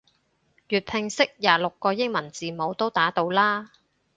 [0.67, 3.71] 粵拼識廿六個英文字母都打到啦